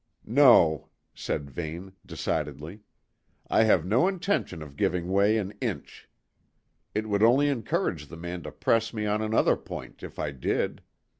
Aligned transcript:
"No," 0.25 0.89
said 1.13 1.51
Vane 1.51 1.93
decidedly. 2.03 2.79
"I 3.51 3.65
have 3.65 3.85
no 3.85 4.07
intention 4.07 4.63
of 4.63 4.75
giving 4.75 5.11
way 5.11 5.37
an 5.37 5.53
inch. 5.61 6.09
It 6.95 7.07
would 7.07 7.21
only 7.21 7.49
encourage 7.49 8.07
the 8.07 8.17
man 8.17 8.41
to 8.41 8.51
press 8.51 8.95
me 8.95 9.05
on 9.05 9.21
another 9.21 9.55
point, 9.55 10.01
if 10.01 10.17
I 10.17 10.31
did. 10.31 10.81